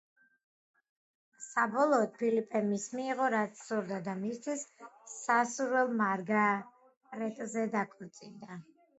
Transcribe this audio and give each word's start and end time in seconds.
საბოლოოდ 1.47 2.15
ფილიპემ 2.21 2.71
ის 2.77 2.85
მიიღო 2.99 3.27
რაც 3.33 3.61
სურდა 3.65 3.99
და 4.07 4.15
მისთვის 4.21 4.63
სასურველ 5.11 5.93
მარგარეტზე 5.99 7.67
დაქორწინდა. 7.77 8.57